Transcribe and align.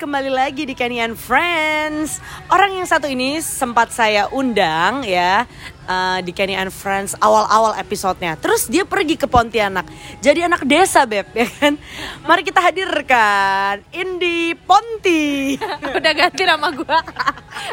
kembali 0.00 0.32
lagi 0.32 0.64
di 0.64 0.72
Kenny 0.72 0.96
and 0.96 1.12
Friends. 1.12 2.24
Orang 2.48 2.72
yang 2.72 2.88
satu 2.88 3.04
ini 3.04 3.36
sempat 3.44 3.92
saya 3.92 4.32
undang 4.32 5.04
ya 5.04 5.44
uh, 5.84 6.24
di 6.24 6.32
Kenny 6.32 6.56
and 6.56 6.72
Friends 6.72 7.12
awal-awal 7.20 7.76
episodenya. 7.76 8.32
Terus 8.40 8.64
dia 8.64 8.88
pergi 8.88 9.20
ke 9.20 9.28
Pontianak, 9.28 9.84
jadi 10.24 10.48
anak 10.48 10.64
desa 10.64 11.04
beb 11.04 11.28
ya 11.36 11.44
kan. 11.44 11.76
Mari 12.24 12.48
kita 12.48 12.64
hadirkan 12.64 13.84
Indi 13.92 14.56
Ponti. 14.64 15.60
Udah 16.00 16.12
ganti 16.16 16.48
nama 16.48 16.72
gue. 16.72 16.98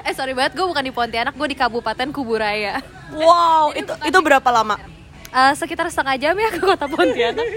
eh 0.03 0.11
sorry 0.11 0.35
banget, 0.35 0.59
gue 0.59 0.67
bukan 0.67 0.83
di 0.83 0.91
Pontianak, 0.91 1.31
gue 1.31 1.47
di 1.47 1.55
Kabupaten 1.55 2.11
Kuburaya. 2.11 2.83
Wow, 3.15 3.71
itu 3.71 3.95
itu 4.03 4.19
berapa 4.19 4.51
lama? 4.51 4.75
Uh, 5.31 5.55
sekitar 5.55 5.87
setengah 5.87 6.19
jam 6.19 6.35
ya 6.35 6.51
ke 6.51 6.59
kota 6.59 6.91
Pontianak. 6.91 7.47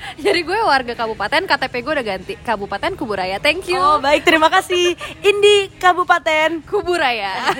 Jadi 0.24 0.40
gue 0.46 0.58
warga 0.62 0.94
kabupaten, 0.94 1.42
KTP 1.44 1.74
gue 1.82 1.92
udah 1.98 2.06
ganti 2.06 2.34
Kabupaten 2.38 2.92
Kuburaya. 2.94 3.38
Thank 3.42 3.70
you. 3.70 3.80
Oh 3.80 3.98
baik, 3.98 4.24
terima 4.24 4.48
kasih. 4.50 4.94
Indi 5.22 5.72
Kabupaten 5.78 6.62
Kuburaya. 6.64 7.54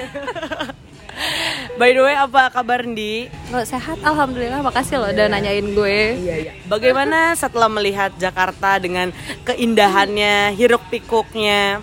By 1.75 1.99
the 1.99 2.03
way, 2.07 2.15
apa 2.15 2.47
kabar 2.55 2.87
Ndi? 2.87 3.27
Lo 3.51 3.63
sehat, 3.67 3.99
alhamdulillah. 4.07 4.63
Makasih 4.63 5.03
loh 5.03 5.11
udah 5.11 5.27
nanyain 5.27 5.67
gue. 5.75 5.99
Iya, 6.15 6.35
iya. 6.47 6.53
Bagaimana 6.71 7.35
setelah 7.35 7.67
melihat 7.67 8.15
Jakarta 8.23 8.79
dengan 8.79 9.11
keindahannya, 9.43 10.55
hiruk 10.55 10.87
pikuknya? 10.95 11.83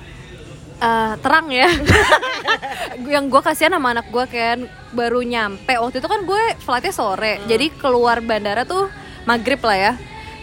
Uh, 0.80 1.20
terang 1.20 1.52
ya. 1.52 1.68
yang 3.14 3.28
gue 3.28 3.42
kasihan 3.44 3.76
sama 3.76 3.92
anak 3.92 4.08
gue 4.08 4.26
kan 4.28 4.68
baru 4.96 5.20
nyampe 5.22 5.76
waktu 5.76 6.00
itu 6.00 6.08
kan 6.08 6.24
gue 6.24 6.44
flightnya 6.64 6.94
sore 6.96 7.38
hmm. 7.38 7.46
jadi 7.52 7.66
keluar 7.76 8.24
bandara 8.24 8.64
tuh 8.64 8.88
maghrib 9.28 9.60
lah 9.62 9.78
ya 9.78 9.94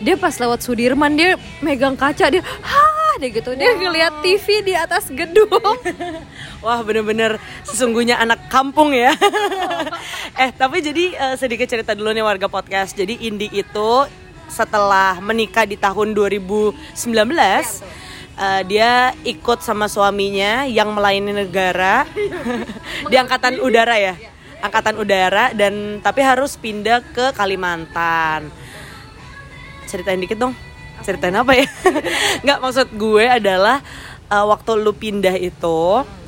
dia 0.03 0.19
pas 0.19 0.35
lewat 0.35 0.61
Sudirman 0.67 1.15
dia 1.15 1.39
megang 1.63 1.95
kaca 1.95 2.27
dia 2.29 2.43
hah 2.43 3.03
dia 3.21 3.29
gitu. 3.29 3.53
Dia 3.53 3.77
ngeliat 3.77 4.25
TV 4.25 4.65
di 4.65 4.75
atas 4.75 5.13
gedung. 5.13 5.79
Wah 6.65 6.81
bener-bener 6.81 7.37
sesungguhnya 7.67 8.19
anak 8.19 8.49
kampung 8.49 8.95
ya. 8.95 9.15
Eh 10.33 10.51
tapi 10.51 10.81
jadi 10.81 11.13
uh, 11.15 11.37
sedikit 11.37 11.69
cerita 11.69 11.93
dulu 11.93 12.11
nih 12.11 12.25
warga 12.25 12.49
podcast. 12.49 12.97
Jadi 12.97 13.29
Indi 13.29 13.53
itu 13.53 13.91
setelah 14.49 15.21
menikah 15.21 15.69
di 15.69 15.77
tahun 15.77 16.17
2019 16.17 16.75
ya, 17.31 17.61
uh, 18.41 18.63
dia 18.65 19.13
ikut 19.23 19.61
sama 19.61 19.87
suaminya 19.93 20.65
yang 20.65 20.97
melayani 20.97 21.47
negara. 21.47 22.09
Di 23.13 23.17
angkatan 23.21 23.61
udara 23.61 24.01
ya. 24.01 24.15
Angkatan 24.63 24.95
udara 24.99 25.53
dan 25.53 26.01
tapi 26.01 26.25
harus 26.25 26.57
pindah 26.57 27.05
ke 27.13 27.35
Kalimantan 27.37 28.49
ceritain 29.87 30.21
dikit 30.21 30.39
dong. 30.39 30.55
Ceritain 31.03 31.35
apa 31.35 31.53
ya? 31.57 31.67
Nggak 32.45 32.59
maksud 32.63 32.89
gue 32.95 33.25
adalah 33.27 33.83
uh, 34.33 34.47
waktu 34.49 34.71
lu 34.81 34.93
pindah 34.97 35.37
itu 35.37 35.81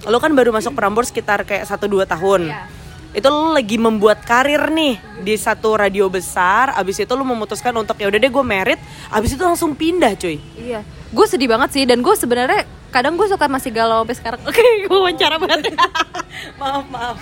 lu 0.05 0.19
kan 0.21 0.33
baru 0.37 0.53
masuk 0.53 0.77
Prambors 0.77 1.09
sekitar 1.09 1.49
kayak 1.49 1.65
satu 1.65 1.89
dua 1.89 2.05
tahun. 2.05 2.53
Iya. 2.53 2.69
Itu 3.15 3.31
lo 3.31 3.55
lagi 3.55 3.79
membuat 3.79 4.27
karir 4.27 4.75
nih 4.75 4.99
di 5.23 5.39
satu 5.39 5.79
radio 5.79 6.11
besar 6.11 6.75
abis 6.75 7.07
itu 7.07 7.13
lo 7.15 7.23
memutuskan 7.23 7.73
untuk 7.79 7.95
ya 7.97 8.11
udah 8.11 8.19
deh 8.21 8.29
gue 8.29 8.45
merit. 8.45 8.81
Abis 9.09 9.39
itu 9.39 9.43
langsung 9.43 9.73
pindah 9.73 10.13
cuy. 10.19 10.37
Iya. 10.61 10.85
Gue 11.15 11.27
sedih 11.31 11.49
banget 11.49 11.71
sih 11.73 11.85
dan 11.87 12.03
gue 12.03 12.15
sebenarnya 12.19 12.67
kadang 12.91 13.17
gue 13.17 13.27
suka 13.31 13.47
masih 13.49 13.71
galau 13.73 14.05
sampai 14.05 14.17
sekarang. 14.19 14.41
Oke 14.51 14.61
gue 14.61 14.99
wawancara 14.99 15.41
banget 15.41 15.73
maaf 16.61 16.85
maaf. 16.91 17.17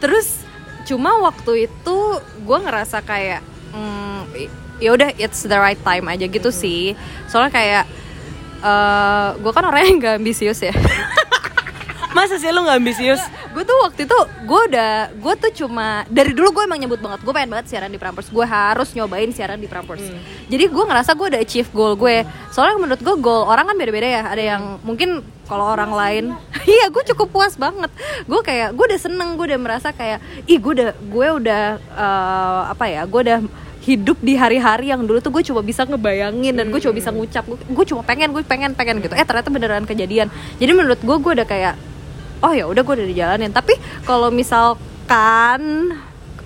Terus 0.00 0.46
cuma 0.86 1.18
waktu 1.20 1.68
itu 1.68 1.96
gue 2.42 2.58
ngerasa 2.58 3.02
kayak 3.04 3.42
mm, 3.74 4.20
ya 4.82 4.90
udah 4.90 5.14
it's 5.14 5.46
the 5.46 5.54
right 5.54 5.78
time 5.86 6.10
aja 6.10 6.26
gitu 6.26 6.50
sih. 6.50 6.98
Soalnya 7.30 7.54
kayak 7.54 7.84
uh, 8.62 9.28
gue 9.36 9.52
kan 9.52 9.64
orang 9.66 9.82
yang 9.86 9.96
gak 10.02 10.16
ambisius 10.22 10.62
ya. 10.62 10.74
Masa 12.16 12.36
sih 12.36 12.48
lu 12.52 12.64
gak 12.64 12.78
ambisius? 12.78 13.20
Gue 13.52 13.64
tuh 13.64 13.76
waktu 13.84 14.04
itu 14.04 14.18
gue 14.48 14.60
udah 14.72 15.12
gue 15.12 15.34
tuh 15.36 15.50
cuma 15.64 16.04
dari 16.08 16.32
dulu 16.32 16.60
gue 16.60 16.62
emang 16.64 16.80
nyebut 16.80 17.00
banget 17.00 17.20
gue 17.20 17.32
pengen 17.32 17.52
banget 17.52 17.66
siaran 17.72 17.92
di 17.92 18.00
Prampers 18.00 18.32
gue 18.32 18.46
harus 18.48 18.88
nyobain 18.96 19.28
siaran 19.28 19.60
di 19.60 19.68
Prampers 19.68 20.00
hmm. 20.00 20.48
jadi 20.48 20.72
gue 20.72 20.84
ngerasa 20.88 21.12
gue 21.12 21.26
udah 21.36 21.40
achieve 21.40 21.68
goal 21.72 21.96
gue. 21.96 22.24
Soalnya 22.52 22.76
menurut 22.80 23.00
gue 23.00 23.16
goal 23.20 23.48
orang 23.48 23.68
kan 23.72 23.76
beda-beda 23.76 24.08
ya. 24.08 24.22
Ada 24.28 24.42
yang 24.56 24.62
mungkin 24.84 25.24
kalau 25.48 25.68
orang 25.68 25.92
lain 25.92 26.24
iya 26.68 26.88
gue 26.92 27.02
cukup 27.12 27.28
puas 27.32 27.56
banget. 27.56 27.88
Gue 28.28 28.40
kayak 28.44 28.76
gue 28.76 28.84
udah 28.92 29.00
seneng 29.00 29.36
gue 29.40 29.46
udah 29.52 29.60
merasa 29.60 29.88
kayak 29.92 30.20
ih 30.44 30.60
gue 30.60 30.72
udah 30.76 30.90
gue 30.96 31.28
udah 31.44 31.64
uh, 31.96 32.62
apa 32.72 32.84
ya 32.88 33.02
gue 33.08 33.20
udah 33.24 33.38
hidup 33.82 34.18
di 34.22 34.38
hari-hari 34.38 34.94
yang 34.94 35.02
dulu 35.02 35.18
tuh 35.18 35.34
gue 35.34 35.42
coba 35.42 35.60
bisa 35.60 35.82
ngebayangin 35.82 36.54
dan 36.54 36.70
gue 36.70 36.78
coba 36.78 36.94
bisa 36.94 37.10
ngucap. 37.10 37.44
Gue 37.46 37.84
cuma 37.86 38.06
pengen 38.06 38.30
gue 38.30 38.42
pengen 38.46 38.72
pengen 38.78 39.02
gitu. 39.02 39.14
Eh 39.18 39.26
ternyata 39.26 39.50
beneran 39.50 39.84
kejadian. 39.84 40.30
Jadi 40.62 40.70
menurut 40.70 41.02
gue 41.02 41.16
gue 41.18 41.32
udah 41.42 41.48
kayak 41.48 41.74
oh 42.46 42.54
ya 42.54 42.70
udah 42.70 42.82
gue 42.86 42.94
udah 43.02 43.08
dijalanin. 43.10 43.50
Tapi 43.50 43.74
kalau 44.06 44.30
misalkan 44.30 45.92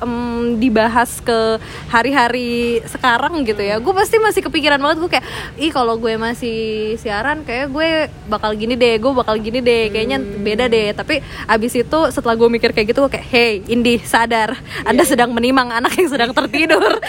um, 0.00 0.56
dibahas 0.60 1.20
ke 1.20 1.60
hari-hari 1.88 2.80
sekarang 2.86 3.44
gitu 3.44 3.60
ya. 3.60 3.78
Gue 3.80 3.92
pasti 3.96 4.20
masih 4.20 4.44
kepikiran 4.44 4.80
banget 4.80 4.96
gue 5.02 5.10
kayak 5.16 5.26
ih 5.60 5.70
kalau 5.72 5.96
gue 5.96 6.14
masih 6.16 6.58
siaran 7.00 7.42
kayak 7.42 7.72
gue 7.72 7.88
bakal 8.28 8.52
gini 8.54 8.74
deh 8.76 8.98
gue 9.00 9.12
bakal 9.12 9.36
gini 9.40 9.60
deh 9.60 9.92
kayaknya 9.92 10.18
beda 10.20 10.66
deh. 10.68 10.92
Tapi 10.92 11.20
abis 11.48 11.72
itu 11.76 11.98
setelah 12.12 12.34
gue 12.36 12.48
mikir 12.48 12.70
kayak 12.72 12.92
gitu 12.92 13.06
gue 13.06 13.12
kayak 13.18 13.26
hey 13.28 13.52
Indi 13.66 14.00
sadar 14.02 14.56
anda 14.84 15.02
yeah. 15.02 15.10
sedang 15.10 15.30
menimang 15.32 15.72
anak 15.72 15.96
yang 15.96 16.08
sedang 16.10 16.30
tertidur. 16.36 17.00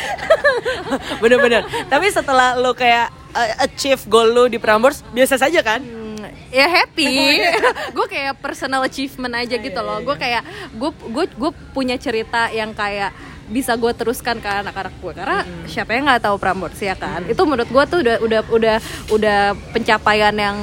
Bener-bener. 1.24 1.68
Tapi 1.92 2.08
setelah 2.12 2.56
lo 2.58 2.74
kayak 2.74 3.12
uh, 3.36 3.64
achieve 3.68 4.02
goal 4.08 4.30
lo 4.32 4.44
di 4.48 4.58
Prambors 4.58 5.04
biasa 5.12 5.36
saja 5.40 5.62
kan? 5.62 5.84
Hmm 5.84 6.07
ya 6.52 6.68
happy 6.68 7.44
gue 7.96 8.08
kayak 8.08 8.40
personal 8.40 8.84
achievement 8.86 9.36
aja 9.36 9.56
iya, 9.60 9.66
gitu 9.66 9.80
loh 9.84 10.00
iya, 10.00 10.06
gue 10.06 10.16
iya. 10.16 10.22
kayak 10.24 10.44
gue 10.76 10.92
gue 11.12 11.26
gue 11.36 11.52
punya 11.76 11.96
cerita 12.00 12.48
yang 12.52 12.72
kayak 12.72 13.12
bisa 13.48 13.80
gue 13.80 13.92
teruskan 13.96 14.44
ke 14.44 14.48
anak-anak 14.48 14.92
gue 15.00 15.14
karena 15.16 15.40
mm. 15.48 15.72
siapa 15.72 15.96
yang 15.96 16.04
nggak 16.08 16.28
tahu 16.28 16.36
Prambors 16.36 16.80
ya 16.84 17.00
kan 17.00 17.24
mm. 17.24 17.32
itu 17.32 17.42
menurut 17.48 17.70
gue 17.72 17.84
tuh 17.88 18.00
udah 18.04 18.18
udah 18.20 18.42
udah 18.52 18.78
udah 19.12 19.40
pencapaian 19.72 20.36
yang 20.36 20.58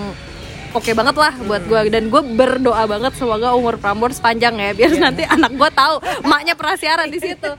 oke 0.75 0.83
okay 0.83 0.93
banget 0.93 1.15
lah 1.15 1.33
buat 1.47 1.63
gue 1.65 1.81
dan 1.87 2.11
gue 2.11 2.23
berdoa 2.35 2.83
banget 2.91 3.15
semoga 3.15 3.55
umur 3.55 3.79
Prambors 3.79 4.19
panjang 4.19 4.59
ya 4.59 4.75
biar 4.75 4.91
yeah. 4.91 5.03
nanti 5.07 5.23
anak 5.23 5.55
gue 5.55 5.71
tahu 5.71 6.03
maknya 6.27 6.59
pernah 6.59 6.75
siaran 6.75 7.09
di 7.09 7.23
situ. 7.23 7.51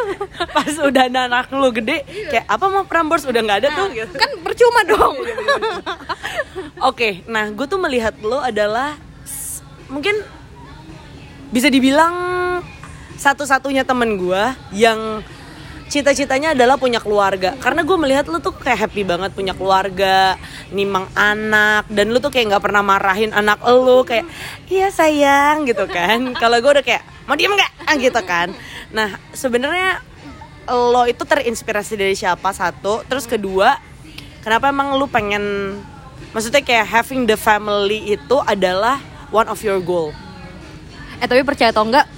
Pas 0.56 0.72
udah 0.80 1.04
anak 1.12 1.52
lu 1.52 1.68
gede 1.76 2.08
kayak 2.32 2.48
apa 2.48 2.64
mau 2.72 2.88
Prambors 2.88 3.28
udah 3.28 3.40
nggak 3.44 3.58
ada 3.60 3.68
nah, 3.68 3.76
tuh? 3.76 3.88
Gitu. 3.92 4.14
kan 4.16 4.30
percuma 4.40 4.80
dong. 4.88 5.14
iya, 5.20 5.36
oke 6.80 6.96
okay, 6.96 7.12
nah 7.28 7.52
gue 7.52 7.66
tuh 7.68 7.76
melihat 7.76 8.16
lo 8.24 8.40
adalah 8.40 8.96
mungkin 9.92 10.16
bisa 11.52 11.68
dibilang 11.68 12.14
satu-satunya 13.20 13.86
temen 13.86 14.16
gue 14.16 14.42
yang 14.74 15.22
cita-citanya 15.94 16.58
adalah 16.58 16.74
punya 16.74 16.98
keluarga. 16.98 17.54
Karena 17.62 17.86
gue 17.86 17.94
melihat 17.94 18.26
lu 18.26 18.42
tuh 18.42 18.50
kayak 18.50 18.90
happy 18.90 19.06
banget 19.06 19.30
punya 19.30 19.54
keluarga 19.54 20.34
nimang 20.74 21.06
anak 21.14 21.86
dan 21.86 22.10
lu 22.10 22.18
tuh 22.18 22.34
kayak 22.34 22.50
nggak 22.50 22.64
pernah 22.66 22.82
marahin 22.82 23.30
anak 23.30 23.62
lu 23.62 24.02
kayak 24.02 24.26
iya 24.66 24.90
sayang 24.90 25.62
gitu 25.70 25.86
kan. 25.86 26.18
Kalau 26.42 26.58
gue 26.58 26.72
udah 26.74 26.82
kayak 26.82 27.06
mau 27.30 27.38
diem 27.38 27.54
nggak? 27.54 27.86
Ah, 27.86 27.94
gitu 27.94 28.20
kan. 28.26 28.50
Nah 28.90 29.22
sebenarnya 29.30 30.02
lo 30.66 31.06
itu 31.06 31.22
terinspirasi 31.22 31.94
dari 31.94 32.18
siapa? 32.18 32.50
Satu. 32.50 33.06
Terus 33.06 33.30
kedua 33.30 33.78
kenapa 34.42 34.74
emang 34.74 34.98
lu 34.98 35.06
pengen 35.06 35.78
maksudnya 36.34 36.66
kayak 36.66 36.90
having 36.90 37.22
the 37.22 37.38
family 37.38 38.18
itu 38.18 38.36
adalah 38.42 38.98
one 39.30 39.46
of 39.46 39.62
your 39.62 39.78
goal? 39.78 40.10
Eh 41.22 41.30
tapi 41.30 41.46
percaya 41.46 41.70
atau 41.70 41.86
enggak 41.86 42.10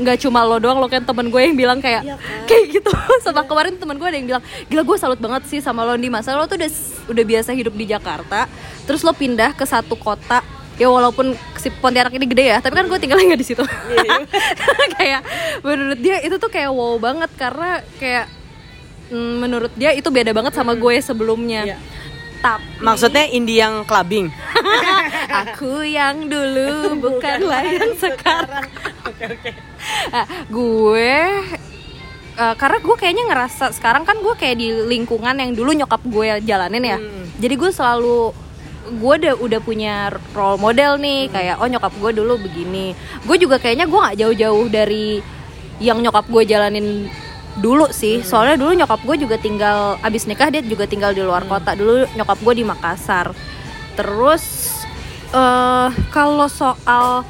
nggak 0.00 0.16
uh, 0.16 0.20
cuma 0.24 0.40
lo 0.42 0.56
doang 0.56 0.80
lo 0.80 0.88
kan 0.88 1.04
temen 1.04 1.28
gue 1.28 1.40
yang 1.44 1.56
bilang 1.56 1.78
kayak 1.78 2.02
ya 2.02 2.16
kan? 2.16 2.46
kayak 2.48 2.64
gitu. 2.72 2.90
Sama 3.24 3.44
kemarin 3.44 3.76
temen 3.76 3.96
gue 4.00 4.08
ada 4.08 4.16
yang 4.16 4.28
bilang 4.28 4.42
gila 4.72 4.82
gue 4.82 4.96
salut 4.96 5.20
banget 5.20 5.44
sih 5.48 5.60
sama 5.60 5.84
lo 5.84 5.94
di 6.00 6.08
masa 6.08 6.32
lo 6.34 6.48
tuh 6.48 6.56
udah 6.56 6.70
udah 7.12 7.24
biasa 7.24 7.50
hidup 7.52 7.74
di 7.76 7.84
Jakarta 7.84 8.48
terus 8.88 9.04
lo 9.04 9.12
pindah 9.12 9.52
ke 9.52 9.64
satu 9.68 9.94
kota. 9.98 10.40
Ya 10.80 10.88
walaupun 10.88 11.36
si 11.60 11.68
Pontianak 11.68 12.16
ini 12.16 12.24
gede 12.24 12.48
ya 12.48 12.58
tapi 12.64 12.74
kan 12.80 12.88
gue 12.88 12.98
tinggalnya 12.98 13.36
nggak 13.36 13.42
di 13.44 13.48
situ. 13.48 13.64
Yeah. 13.92 14.24
kayak 14.96 15.20
menurut 15.60 15.98
dia 16.00 16.16
itu 16.24 16.40
tuh 16.40 16.48
kayak 16.48 16.72
wow 16.72 16.96
banget 16.96 17.28
karena 17.36 17.84
kayak 18.00 18.26
mm, 19.12 19.34
menurut 19.36 19.72
dia 19.76 19.92
itu 19.92 20.08
beda 20.08 20.32
banget 20.32 20.56
sama 20.56 20.72
gue 20.72 20.96
sebelumnya. 21.04 21.76
Yeah 21.76 21.80
tapi 22.42 22.66
maksudnya 22.82 23.24
indie 23.30 23.62
yang 23.62 23.86
clubbing? 23.86 24.26
Aku 25.46 25.86
yang 25.86 26.26
dulu 26.26 26.98
bukanlah 26.98 27.62
yang 27.62 27.94
sekarang 27.94 28.66
oke 29.12 29.24
oke. 29.36 29.50
Nah, 30.12 30.26
gue 30.48 31.12
uh, 32.36 32.54
karena 32.56 32.78
gue 32.80 32.96
kayaknya 32.96 33.24
ngerasa 33.28 33.64
sekarang 33.76 34.08
kan 34.08 34.16
gue 34.20 34.34
kayak 34.36 34.56
di 34.56 34.68
lingkungan 34.88 35.36
yang 35.36 35.52
dulu 35.52 35.70
nyokap 35.76 36.00
gue 36.04 36.40
jalanin 36.44 36.84
ya. 36.84 36.98
Hmm. 36.98 37.24
jadi 37.36 37.54
gue 37.56 37.70
selalu 37.72 38.32
gue 38.82 39.14
udah 39.24 39.34
udah 39.38 39.60
punya 39.62 40.10
role 40.34 40.58
model 40.58 40.98
nih 40.98 41.28
hmm. 41.28 41.32
kayak 41.32 41.56
oh 41.62 41.68
nyokap 41.68 41.92
gue 41.96 42.10
dulu 42.16 42.34
begini. 42.40 42.96
Gue 43.24 43.36
juga 43.38 43.60
kayaknya 43.60 43.86
gue 43.86 43.98
nggak 43.98 44.18
jauh-jauh 44.18 44.66
dari 44.68 45.22
yang 45.78 45.98
nyokap 46.02 46.26
gue 46.26 46.42
jalanin 46.48 47.06
dulu 47.60 47.88
sih. 47.94 48.24
Soalnya 48.24 48.58
dulu 48.58 48.72
nyokap 48.74 49.00
gue 49.04 49.16
juga 49.22 49.36
tinggal 49.38 50.00
abis 50.02 50.26
nikah 50.26 50.50
dia 50.50 50.62
juga 50.64 50.88
tinggal 50.88 51.14
di 51.14 51.22
luar 51.22 51.46
kota. 51.46 51.78
Dulu 51.78 52.10
nyokap 52.18 52.38
gue 52.42 52.54
di 52.58 52.64
Makassar. 52.66 53.30
Terus 53.94 54.44
eh 55.32 55.88
kalau 56.12 56.44
soal 56.50 57.24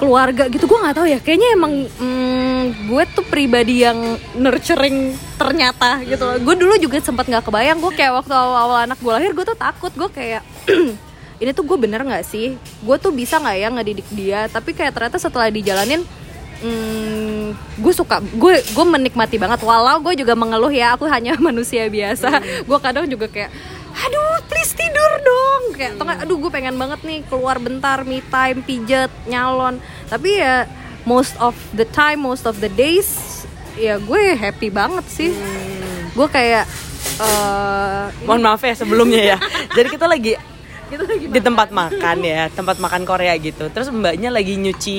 keluarga 0.00 0.48
gitu 0.48 0.64
gue 0.64 0.78
nggak 0.80 0.96
tahu 0.96 1.06
ya. 1.06 1.18
Kayaknya 1.20 1.48
emang 1.52 1.72
mm, 1.84 2.88
gue 2.88 3.02
tuh 3.12 3.24
pribadi 3.28 3.84
yang 3.84 4.16
nurturing 4.32 5.12
ternyata 5.36 6.00
gitu 6.08 6.24
loh. 6.24 6.36
Gue 6.40 6.56
dulu 6.56 6.74
juga 6.80 6.96
sempat 7.04 7.28
nggak 7.28 7.44
kebayang 7.44 7.78
gue 7.84 7.92
kayak 7.92 8.24
waktu 8.24 8.32
awal-awal 8.32 8.88
anak 8.88 8.96
gue 8.96 9.12
lahir 9.12 9.36
gue 9.36 9.44
tuh 9.44 9.58
takut. 9.60 9.92
Gue 9.92 10.08
kayak 10.08 10.40
ini 11.44 11.50
tuh 11.52 11.68
gue 11.68 11.76
bener 11.76 12.00
nggak 12.00 12.24
sih? 12.24 12.56
Gue 12.80 12.96
tuh 12.96 13.12
bisa 13.12 13.36
nggak 13.36 13.56
ya 13.60 13.68
ngedidik 13.68 14.08
dia? 14.16 14.40
Tapi 14.48 14.72
kayak 14.72 14.96
ternyata 14.96 15.20
setelah 15.20 15.52
dijalanin 15.52 16.00
hmm, 16.64 17.52
gue 17.80 17.92
suka 17.92 18.24
gue 18.24 18.64
gue 18.64 18.84
menikmati 18.88 19.36
banget. 19.36 19.60
Walau 19.60 20.00
gue 20.00 20.16
juga 20.16 20.32
mengeluh 20.32 20.72
ya 20.72 20.96
aku 20.96 21.04
hanya 21.04 21.36
manusia 21.46 21.84
biasa. 21.92 22.40
Gue 22.64 22.78
kadang 22.80 23.04
juga 23.04 23.28
kayak 23.28 23.52
aduh 23.94 24.38
please 24.46 24.72
tidur 24.74 25.12
dong. 25.22 25.62
Kayak 25.74 25.92
nggak, 25.98 26.18
aduh 26.26 26.36
gue 26.36 26.50
pengen 26.52 26.76
banget 26.76 27.00
nih 27.06 27.20
keluar 27.26 27.56
bentar 27.58 28.02
me 28.06 28.22
time 28.30 28.62
pijet 28.62 29.10
nyalon. 29.26 29.78
Tapi 30.06 30.40
ya 30.40 30.66
most 31.08 31.34
of 31.40 31.56
the 31.74 31.86
time 31.88 32.22
most 32.22 32.44
of 32.44 32.58
the 32.60 32.70
days 32.72 33.42
ya 33.78 33.96
gue 33.98 34.36
happy 34.36 34.68
banget 34.68 35.06
sih. 35.08 35.32
Gue 36.12 36.28
kayak 36.28 36.66
eh 37.20 38.04
Mohon 38.26 38.42
maaf 38.44 38.62
ya 38.64 38.74
sebelumnya 38.76 39.22
ya. 39.34 39.38
Jadi 39.76 39.88
kita 39.94 40.06
lagi 40.10 40.36
gitu 40.90 41.04
lagi 41.06 41.24
di 41.30 41.40
tempat 41.40 41.68
makan 41.70 42.16
ya, 42.26 42.50
tempat 42.50 42.76
makan 42.82 43.02
Korea 43.06 43.34
gitu. 43.38 43.70
Terus 43.70 43.88
mbaknya 43.94 44.28
lagi 44.34 44.58
nyuci 44.58 44.98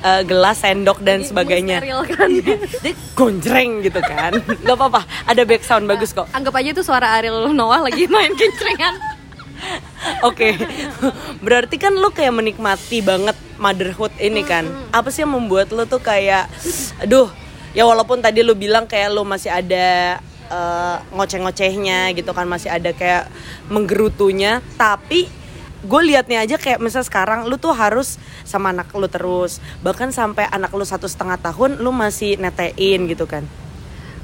eh, 0.00 0.22
gelas, 0.24 0.64
sendok 0.64 1.04
dan 1.04 1.22
sebagainya. 1.22 1.84
steril 1.84 2.02
kan 2.08 2.28
Dia 2.80 2.94
gonjreng 3.12 3.84
gitu 3.84 4.00
kan. 4.00 4.32
Gak 4.66 4.76
apa-apa, 4.76 5.04
ada 5.28 5.42
back 5.44 5.62
sound 5.62 5.84
bagus 5.84 6.16
kok. 6.16 6.26
anggap 6.32 6.56
aja 6.56 6.72
itu 6.72 6.82
suara 6.82 7.20
Ariel 7.20 7.52
Noah 7.52 7.84
lagi 7.86 8.08
main 8.12 8.32
kincringan 8.32 9.16
Oke, 10.20 10.54
berarti 11.40 11.80
kan 11.80 11.96
lu 11.96 12.12
kayak 12.12 12.34
menikmati 12.36 13.00
banget 13.00 13.34
motherhood 13.56 14.12
ini 14.20 14.44
kan? 14.44 14.68
Apa 14.92 15.08
sih 15.08 15.24
yang 15.24 15.32
membuat 15.32 15.72
lu 15.72 15.88
tuh 15.88 15.98
kayak, 15.98 16.46
aduh, 17.00 17.32
ya 17.72 17.88
walaupun 17.88 18.20
tadi 18.20 18.44
lu 18.44 18.52
bilang 18.52 18.84
kayak 18.84 19.10
lu 19.12 19.24
masih 19.24 19.50
ada 19.50 20.20
eh, 20.48 20.96
ngoceh-ngocehnya 21.12 22.14
gitu 22.14 22.30
kan, 22.32 22.46
masih 22.46 22.70
ada 22.72 22.90
kayak 22.94 23.28
menggerutunya, 23.70 24.62
tapi 24.78 25.28
gue 25.86 26.00
liatnya 26.02 26.42
aja 26.42 26.56
kayak 26.58 26.82
misal 26.82 27.06
sekarang 27.06 27.46
lu 27.46 27.60
tuh 27.60 27.70
harus 27.76 28.18
sama 28.42 28.74
anak 28.74 28.90
lu 28.94 29.06
terus, 29.06 29.62
bahkan 29.84 30.10
sampai 30.10 30.48
anak 30.50 30.74
lu 30.74 30.82
satu 30.82 31.06
setengah 31.06 31.38
tahun 31.38 31.78
lu 31.78 31.90
masih 31.94 32.38
netein 32.38 33.06
gitu 33.06 33.26
kan? 33.28 33.46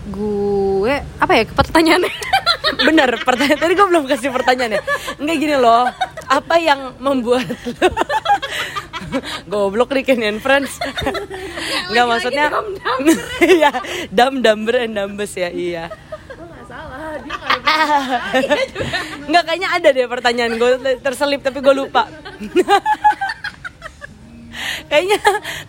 gue 0.02 0.98
apa 1.22 1.32
ya 1.38 1.46
pertanyaannya 1.46 2.10
Bener, 2.86 3.10
pertanyaan 3.22 3.60
tadi 3.60 3.74
gue 3.74 3.86
belum 3.86 4.04
kasih 4.08 4.30
pertanyaannya. 4.32 4.80
Enggak 5.20 5.36
gini 5.38 5.56
loh. 5.58 5.86
Apa 6.30 6.56
yang 6.58 6.96
membuat 6.98 7.46
lu 7.52 7.74
Goblok 9.50 9.92
nih 9.92 10.02
Ken 10.06 10.22
and 10.24 10.40
Friends. 10.40 10.80
Enggak 11.92 12.06
maksudnya 12.08 12.48
Iya, 13.58 13.70
dam 14.08 14.40
dumber 14.40 14.82
and 14.82 14.96
dumbes 14.96 15.36
ya, 15.36 15.52
iya. 15.52 15.92
nggak 16.32 16.64
salah 16.66 17.18
dia 17.22 17.34
nggak 17.34 17.60
Enggak 19.28 19.42
kayaknya 19.48 19.68
ada 19.72 19.88
deh 19.92 20.08
pertanyaan 20.08 20.52
gue 20.58 20.70
terselip 21.00 21.40
tapi 21.44 21.58
gue 21.60 21.74
lupa. 21.74 22.08
kayaknya 24.90 25.18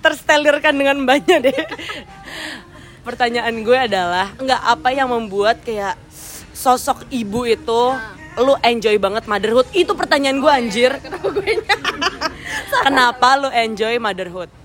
terstelirkan 0.03 0.73
dengan 0.75 0.97
banyak 1.05 1.38
deh. 1.50 1.59
Pertanyaan 3.03 3.55
gue 3.63 3.77
adalah 3.77 4.31
enggak 4.39 4.61
apa 4.63 4.89
yang 4.95 5.11
membuat 5.11 5.59
kayak 5.63 6.00
sosok 6.55 7.03
ibu 7.11 7.44
itu 7.44 7.81
lu 8.39 8.56
enjoy 8.63 8.95
banget 8.97 9.27
motherhood? 9.27 9.67
Itu 9.75 9.94
pertanyaan 9.94 10.39
gue 10.39 10.51
anjir. 10.51 10.91
kenapa 11.03 11.27
gue 11.29 11.45
Kenapa 12.88 13.27
lu 13.38 13.49
enjoy 13.51 13.99
motherhood? 13.99 14.62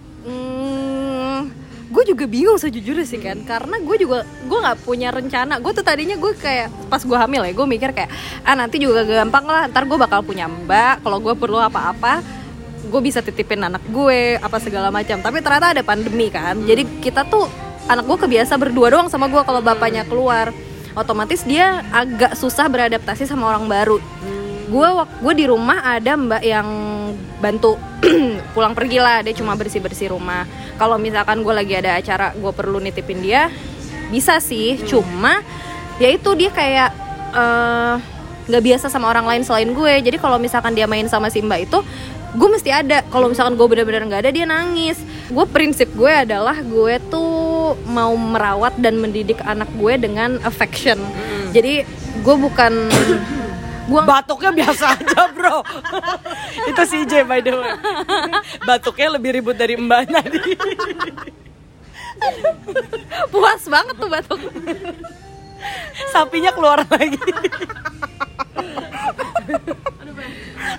Gue 1.88 2.04
juga 2.04 2.28
bingung 2.28 2.60
sejujurnya 2.60 3.08
sih 3.08 3.16
kan 3.16 3.40
karena 3.48 3.80
gue 3.80 3.96
juga 3.96 4.28
gue 4.44 4.58
nggak 4.60 4.78
punya 4.84 5.08
rencana. 5.08 5.56
Gue 5.56 5.72
tuh 5.72 5.80
tadinya 5.80 6.20
gue 6.20 6.32
kayak 6.36 6.68
pas 6.92 7.00
gue 7.00 7.16
hamil 7.16 7.48
ya 7.48 7.52
gue 7.56 7.66
mikir 7.66 7.96
kayak 7.96 8.12
ah 8.44 8.52
nanti 8.52 8.76
juga 8.76 9.08
gampang 9.08 9.48
lah. 9.48 9.72
Ntar 9.72 9.88
gue 9.88 9.96
bakal 9.96 10.20
punya 10.20 10.52
mbak. 10.52 11.00
Kalau 11.00 11.18
gue 11.20 11.32
perlu 11.32 11.56
apa-apa 11.56 12.20
gue 12.88 13.00
bisa 13.04 13.20
titipin 13.24 13.64
anak 13.64 13.80
gue 13.88 14.36
apa 14.36 14.60
segala 14.60 14.92
macam. 14.92 15.16
Tapi 15.16 15.40
ternyata 15.40 15.72
ada 15.72 15.80
pandemi 15.80 16.28
kan. 16.28 16.60
Jadi 16.68 17.00
kita 17.00 17.24
tuh 17.24 17.48
anak 17.88 18.04
gue 18.04 18.18
kebiasa 18.20 18.60
berdua 18.60 18.92
doang 18.92 19.08
sama 19.08 19.32
gue 19.32 19.40
kalau 19.40 19.64
bapaknya 19.64 20.04
keluar. 20.04 20.52
Otomatis 20.92 21.40
dia 21.46 21.80
agak 21.88 22.36
susah 22.36 22.68
beradaptasi 22.68 23.24
sama 23.24 23.48
orang 23.48 23.64
baru. 23.64 23.96
Gue 24.68 24.88
gue 25.24 25.34
di 25.40 25.44
rumah 25.48 25.80
ada 25.80 26.20
mbak 26.20 26.44
yang 26.44 26.68
bantu 27.38 27.76
pulang 28.54 28.72
pergi 28.72 28.98
lah 28.98 29.22
dia 29.22 29.34
cuma 29.36 29.54
bersih 29.54 29.82
bersih 29.82 30.12
rumah. 30.14 30.48
Kalau 30.80 30.96
misalkan 30.96 31.42
gue 31.42 31.54
lagi 31.54 31.74
ada 31.78 31.98
acara 31.98 32.34
gue 32.34 32.52
perlu 32.52 32.78
nitipin 32.82 33.20
dia 33.20 33.52
bisa 34.08 34.40
sih. 34.42 34.80
Cuma 34.84 35.42
ya 35.98 36.08
itu 36.10 36.30
dia 36.34 36.50
kayak 36.50 36.90
eh, 37.34 37.94
nggak 38.48 38.64
biasa 38.64 38.86
sama 38.88 39.12
orang 39.12 39.28
lain 39.28 39.42
selain 39.44 39.70
gue. 39.70 39.94
Jadi 40.00 40.16
kalau 40.16 40.40
misalkan 40.40 40.72
dia 40.72 40.88
main 40.88 41.06
sama 41.06 41.28
si 41.28 41.44
mbak 41.44 41.68
itu 41.68 41.78
gue 42.36 42.48
mesti 42.48 42.70
ada. 42.72 43.04
Kalau 43.08 43.28
misalkan 43.28 43.54
gue 43.56 43.66
benar-benar 43.68 44.02
nggak 44.08 44.22
ada 44.24 44.32
dia 44.32 44.46
nangis. 44.48 44.96
Gue 45.28 45.44
prinsip 45.44 45.92
gue 45.92 46.08
adalah 46.08 46.56
gue 46.64 46.94
tuh 47.12 47.76
mau 47.88 48.16
merawat 48.16 48.76
dan 48.80 48.96
mendidik 48.96 49.44
anak 49.44 49.68
gue 49.76 50.00
dengan 50.00 50.40
affection. 50.44 50.96
Jadi 51.52 51.84
gue 52.24 52.36
bukan 52.36 52.72
gue 53.88 54.00
Batuknya 54.04 54.50
biasa 54.52 54.84
aja 55.00 55.22
bro. 55.32 55.64
Itu 56.70 56.82
si 56.84 57.08
J 57.08 57.24
by 57.24 57.40
the 57.40 57.52
way. 57.56 57.72
Batuknya 58.68 59.16
lebih 59.16 59.40
ribut 59.40 59.56
dari 59.56 59.74
mbak 59.80 60.12
tadi 60.12 60.40
puas 63.32 63.62
banget 63.70 63.94
tuh 63.94 64.10
batuk. 64.10 64.40
Sapinya 66.10 66.50
keluar 66.50 66.82
lagi. 66.82 67.14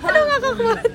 Aduh 0.04 0.22
ngakak 0.28 0.52
banget 0.60 0.86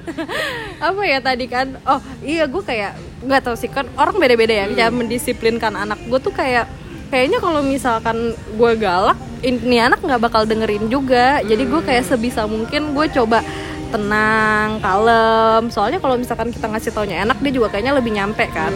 apa 0.78 1.02
ya 1.02 1.18
tadi 1.18 1.46
kan? 1.50 1.68
Oh 1.82 1.98
iya 2.22 2.46
gue 2.46 2.62
kayak 2.62 2.94
nggak 3.26 3.42
tahu 3.42 3.58
sih 3.58 3.74
kan 3.74 3.90
orang 3.98 4.16
beda-beda 4.22 4.54
ya. 4.54 4.66
Cara 4.70 4.94
mendisiplinkan 4.94 5.74
anak 5.74 5.98
gue 6.06 6.20
tuh 6.22 6.30
kayak 6.30 6.70
kayaknya 7.10 7.42
kalau 7.42 7.66
misalkan 7.66 8.38
gue 8.38 8.72
galak 8.78 9.18
ini 9.46 9.78
anak 9.78 10.02
nggak 10.02 10.22
bakal 10.22 10.50
dengerin 10.50 10.90
juga. 10.90 11.40
Jadi 11.46 11.64
gue 11.70 11.82
kayak 11.86 12.10
sebisa 12.10 12.50
mungkin 12.50 12.98
gue 12.98 13.06
coba 13.14 13.46
tenang 13.94 14.82
kalem. 14.82 15.70
Soalnya 15.70 16.02
kalau 16.02 16.18
misalkan 16.18 16.50
kita 16.50 16.66
ngasih 16.66 16.92
taunya 16.92 17.22
enak 17.22 17.38
dia 17.40 17.54
juga 17.54 17.70
kayaknya 17.70 17.94
lebih 17.94 18.12
nyampe 18.18 18.50
kan. 18.50 18.74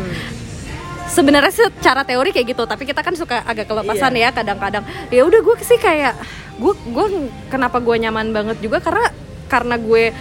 Sebenarnya 1.10 1.50
secara 1.50 2.06
teori 2.06 2.30
kayak 2.30 2.54
gitu 2.54 2.64
tapi 2.70 2.86
kita 2.86 3.02
kan 3.02 3.18
suka 3.18 3.42
agak 3.42 3.66
kelepasan 3.66 4.14
ya 4.14 4.30
kadang-kadang. 4.30 4.86
Ya 5.10 5.26
udah 5.26 5.42
gue 5.42 5.56
sih 5.66 5.82
kayak 5.82 6.14
gue 6.62 6.74
gue 6.94 7.06
kenapa 7.50 7.82
gue 7.82 7.96
nyaman 7.98 8.30
banget 8.30 8.62
juga 8.62 8.78
karena 8.78 9.10
karena 9.50 9.76
gue 9.82 10.14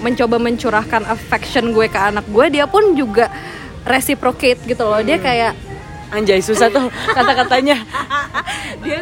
mencoba 0.00 0.40
mencurahkan 0.40 1.04
affection 1.04 1.76
gue 1.76 1.92
ke 1.92 2.00
anak 2.00 2.24
gue 2.32 2.46
dia 2.48 2.64
pun 2.64 2.96
juga 2.96 3.28
reciprocate 3.84 4.64
gitu 4.64 4.80
loh. 4.80 5.04
Dia 5.04 5.20
kayak 5.20 5.69
Anjay 6.10 6.42
susah 6.42 6.68
tuh 6.70 6.90
kata-katanya. 7.14 7.82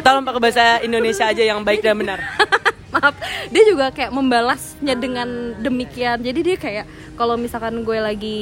Tolong 0.05 0.25
pakai 0.25 0.41
bahasa 0.41 0.65
Indonesia 0.85 1.25
aja 1.25 1.43
yang 1.43 1.65
baik 1.65 1.81
dan 1.81 1.97
benar. 1.97 2.21
Maaf 2.93 3.13
dia 3.49 3.63
juga 3.69 3.89
kayak 3.93 4.09
membalasnya 4.13 4.93
dengan 4.97 5.53
demikian. 5.61 6.21
Jadi 6.21 6.39
dia 6.41 6.57
kayak 6.57 6.85
kalau 7.17 7.37
misalkan 7.37 7.81
gue 7.85 7.97
lagi 7.99 8.41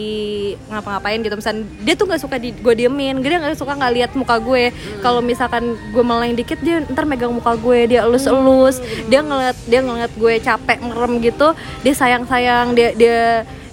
ngapa-ngapain 0.69 1.19
gitu 1.19 1.35
misalnya 1.35 1.63
dia 1.83 1.93
tuh 1.97 2.05
nggak 2.07 2.21
suka 2.23 2.35
di 2.39 2.55
gue 2.55 2.73
diemin. 2.75 3.19
Dia 3.23 3.39
nggak 3.39 3.59
suka 3.59 3.75
nggak 3.75 3.93
lihat 3.95 4.11
muka 4.15 4.39
gue. 4.39 4.71
Kalau 5.03 5.19
misalkan 5.23 5.75
gue 5.91 6.03
meleng 6.03 6.35
dikit 6.35 6.59
dia 6.63 6.83
ntar 6.87 7.03
megang 7.07 7.31
muka 7.31 7.55
gue 7.55 7.95
dia 7.95 8.03
elus-elus. 8.03 8.83
Dia 9.07 9.23
ngeliat 9.23 9.57
dia 9.67 9.79
ngeliat 9.83 10.11
gue 10.15 10.33
capek 10.43 10.79
merem 10.83 11.23
gitu. 11.23 11.47
Dia 11.83 11.93
sayang-sayang 11.95 12.75
dia 12.75 12.89
dia 12.95 13.19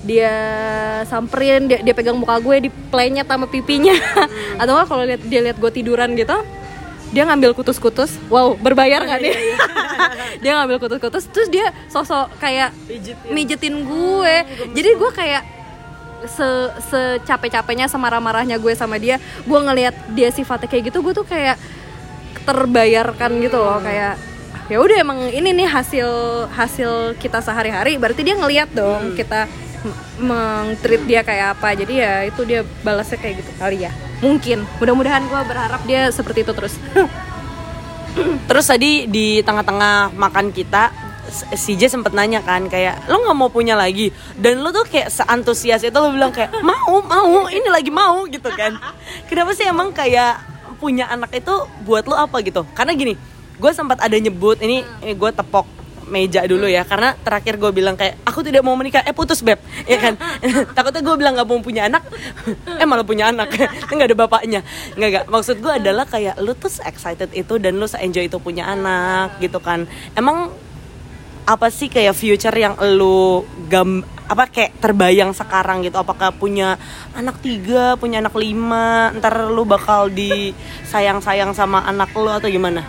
dia 0.04 0.34
samperin 1.08 1.66
dia, 1.66 1.80
dia 1.80 1.94
pegang 1.96 2.20
muka 2.20 2.36
gue 2.38 2.68
di 2.68 2.70
playnya 2.92 3.24
sama 3.24 3.48
pipinya. 3.48 3.96
Atau 4.60 4.76
nggak 4.76 4.88
kalau 4.88 5.04
lihat 5.08 5.22
dia 5.24 5.40
lihat 5.40 5.56
gue 5.58 5.70
tiduran 5.72 6.12
gitu 6.14 6.36
dia 7.14 7.22
ngambil 7.22 7.54
kutus-kutus. 7.54 8.18
Wow 8.26 8.58
berbayar 8.58 9.06
nggak 9.06 9.20
nih? 9.22 9.34
dia 10.42 10.52
ngambil 10.58 10.82
kutus-kutus 10.82 11.30
terus 11.30 11.46
dia 11.46 11.70
sosok 11.86 12.26
kayak 12.42 12.74
Pijitin. 12.90 13.30
mijetin 13.30 13.74
gue. 13.86 14.34
Jadi 14.74 14.90
gue 14.98 15.10
kayak 15.14 15.42
se 16.24 16.48
secapek-capeknya 16.88 17.86
semarah-marahnya 17.86 18.56
gue 18.56 18.72
sama 18.72 18.96
dia 18.96 19.20
gue 19.44 19.58
ngelihat 19.60 19.94
dia 20.16 20.32
sifatnya 20.32 20.66
kayak 20.66 20.88
gitu 20.90 21.04
gue 21.04 21.14
tuh 21.14 21.26
kayak 21.26 21.54
terbayarkan 22.42 23.38
gitu 23.40 23.62
loh. 23.62 23.78
Kayak 23.78 24.18
ya 24.66 24.80
udah 24.80 24.96
emang 24.96 25.18
ini 25.30 25.52
nih 25.54 25.68
hasil 25.68 26.08
hasil 26.50 27.20
kita 27.20 27.44
sehari-hari 27.44 28.00
berarti 28.00 28.24
dia 28.24 28.32
ngelihat 28.34 28.72
dong 28.72 29.12
kita 29.12 29.44
m- 29.44 29.63
meng-treat 30.20 31.02
dia 31.04 31.20
kayak 31.20 31.58
apa. 31.58 31.76
Jadi 31.76 31.94
ya 32.00 32.24
itu 32.24 32.42
dia 32.44 32.60
balasnya 32.82 33.18
kayak 33.20 33.44
gitu 33.44 33.50
kali 33.56 33.84
ya. 33.84 33.92
Mungkin. 34.24 34.64
Mudah-mudahan 34.80 35.24
gue 35.28 35.40
berharap 35.46 35.82
dia 35.84 36.08
seperti 36.10 36.42
itu 36.46 36.52
terus. 36.56 36.76
Terus 38.46 38.70
tadi 38.70 39.10
di 39.10 39.42
tengah-tengah 39.42 40.14
makan 40.14 40.54
kita 40.54 40.94
si 41.58 41.74
J 41.74 41.90
sempet 41.90 42.14
nanya 42.14 42.46
kan 42.46 42.70
kayak 42.70 43.10
lo 43.10 43.26
nggak 43.26 43.34
mau 43.34 43.50
punya 43.50 43.74
lagi? 43.74 44.14
Dan 44.38 44.62
lo 44.62 44.70
tuh 44.70 44.86
kayak 44.86 45.10
seantusias 45.10 45.82
itu 45.82 45.98
lo 45.98 46.14
bilang 46.14 46.30
kayak 46.30 46.54
mau 46.62 47.02
mau 47.02 47.50
ini 47.50 47.66
lagi 47.66 47.90
mau 47.90 48.22
gitu 48.30 48.54
kan. 48.54 48.78
Kenapa 49.28 49.50
sih 49.58 49.66
emang 49.66 49.90
kayak 49.90 50.38
punya 50.78 51.10
anak 51.10 51.34
itu 51.34 51.54
buat 51.82 52.06
lo 52.06 52.14
apa 52.14 52.38
gitu? 52.46 52.62
Karena 52.70 52.94
gini 52.94 53.18
gue 53.54 53.70
sempat 53.70 54.02
ada 54.02 54.14
nyebut 54.18 54.58
ini, 54.62 54.82
ini 55.02 55.14
gue 55.14 55.30
tepok 55.30 55.66
meja 56.08 56.44
dulu 56.44 56.68
ya 56.68 56.84
karena 56.84 57.16
terakhir 57.20 57.56
gue 57.56 57.70
bilang 57.72 57.96
kayak 57.96 58.20
aku 58.24 58.44
tidak 58.44 58.62
mau 58.62 58.76
menikah. 58.76 59.02
Eh 59.04 59.16
putus 59.16 59.40
beb. 59.40 59.60
Ya 59.88 59.98
kan? 60.00 60.14
Takutnya 60.76 61.02
gue 61.02 61.16
bilang 61.16 61.34
nggak 61.36 61.48
mau 61.48 61.60
punya 61.60 61.88
anak. 61.88 62.04
Eh 62.80 62.86
malah 62.86 63.06
punya 63.06 63.30
anak. 63.30 63.52
Nggak 63.94 64.08
ada 64.10 64.16
bapaknya. 64.18 64.60
Nggak 64.98 65.08
nggak. 65.08 65.24
Maksud 65.30 65.56
gue 65.62 65.72
adalah 65.72 66.04
kayak 66.08 66.34
lu 66.42 66.52
tuh 66.58 66.72
excited 66.82 67.30
itu 67.32 67.54
dan 67.62 67.78
lu 67.78 67.86
enjoy 67.86 68.24
itu 68.26 68.38
punya 68.42 68.68
anak 68.68 69.38
gitu 69.38 69.62
kan. 69.62 69.86
Emang 70.18 70.50
apa 71.44 71.68
sih 71.68 71.92
kayak 71.92 72.16
future 72.16 72.56
yang 72.56 72.72
lu 72.96 73.44
gam 73.68 74.00
apa 74.24 74.48
kayak 74.48 74.80
terbayang 74.80 75.36
sekarang 75.36 75.84
gitu? 75.84 76.00
Apakah 76.00 76.32
punya 76.32 76.80
anak 77.12 77.40
tiga 77.44 78.00
punya 78.00 78.24
anak 78.24 78.32
lima 78.36 79.12
ntar 79.20 79.52
lu 79.52 79.68
bakal 79.68 80.08
disayang 80.08 81.20
sayang 81.20 81.52
sama 81.52 81.84
anak 81.84 82.10
lu 82.16 82.32
atau 82.32 82.48
gimana? 82.48 82.80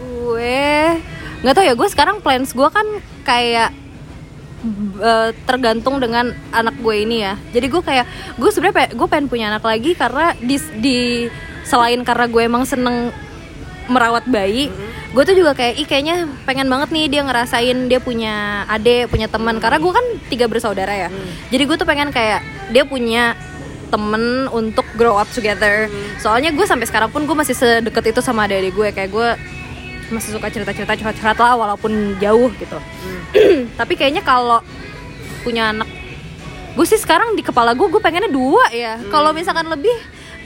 Gue 0.00 0.96
nggak 1.42 1.54
tau 1.54 1.64
ya 1.64 1.74
gue 1.78 1.88
sekarang 1.90 2.16
plans 2.18 2.50
gue 2.50 2.68
kan 2.68 2.86
kayak 3.22 3.70
uh, 4.98 5.30
tergantung 5.46 6.02
dengan 6.02 6.34
anak 6.50 6.74
gue 6.82 6.94
ini 6.98 7.22
ya 7.22 7.34
jadi 7.54 7.66
gue 7.70 7.82
kayak 7.82 8.06
gue 8.38 8.50
sebenarnya 8.50 8.94
gue 8.94 9.06
pengen 9.06 9.28
punya 9.30 9.46
anak 9.54 9.64
lagi 9.64 9.94
karena 9.94 10.34
di 10.38 10.56
di 10.82 10.98
selain 11.62 12.02
karena 12.02 12.26
gue 12.26 12.42
emang 12.42 12.64
seneng 12.66 13.14
merawat 13.88 14.26
bayi 14.28 14.68
mm-hmm. 14.68 15.14
gue 15.16 15.22
tuh 15.24 15.36
juga 15.36 15.52
kayak 15.56 15.74
ih 15.80 15.86
kayaknya 15.88 16.16
pengen 16.44 16.68
banget 16.68 16.92
nih 16.92 17.06
dia 17.08 17.22
ngerasain 17.24 17.78
dia 17.88 18.00
punya 18.02 18.64
adik 18.68 19.08
punya 19.08 19.26
teman 19.30 19.56
mm-hmm. 19.56 19.64
karena 19.64 19.78
gue 19.80 19.92
kan 19.92 20.06
tiga 20.28 20.46
bersaudara 20.50 20.94
ya 20.94 21.08
mm-hmm. 21.08 21.54
jadi 21.54 21.62
gue 21.64 21.76
tuh 21.78 21.88
pengen 21.88 22.08
kayak 22.12 22.40
dia 22.74 22.84
punya 22.84 23.38
temen 23.88 24.52
untuk 24.52 24.84
grow 25.00 25.16
up 25.16 25.28
together 25.32 25.88
soalnya 26.20 26.52
gue 26.52 26.66
sampai 26.68 26.84
sekarang 26.84 27.08
pun 27.08 27.24
gue 27.24 27.32
masih 27.32 27.56
sedekat 27.56 28.12
itu 28.12 28.20
sama 28.20 28.44
adik-adik 28.44 28.76
gue 28.76 28.88
kayak 28.92 29.10
gue 29.10 29.28
masih 30.08 30.30
suka 30.36 30.48
cerita-cerita 30.48 30.92
curhat-curhat 30.96 31.38
lah 31.38 31.54
walaupun 31.56 32.16
jauh 32.20 32.50
gitu. 32.56 32.78
Hmm. 32.78 33.68
tapi 33.80 33.94
kayaknya 33.94 34.24
kalau 34.24 34.64
punya 35.44 35.72
anak 35.72 35.88
gue 36.78 36.86
sih 36.86 37.00
sekarang 37.00 37.34
di 37.34 37.42
kepala 37.42 37.74
gue 37.74 37.86
gue 37.90 38.00
pengennya 38.00 38.30
dua 38.30 38.70
ya. 38.70 38.96
Hmm. 38.96 39.10
kalau 39.10 39.30
misalkan 39.34 39.66
lebih 39.66 39.92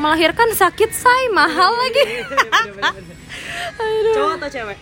melahirkan 0.01 0.49
sakit 0.57 0.91
say 0.91 1.23
mahal 1.37 1.73
iya, 1.77 1.83
lagi. 1.85 2.05
iya, 2.09 2.89
iya, 3.85 4.13
cowok 4.17 4.33
atau 4.41 4.49
cewek? 4.49 4.79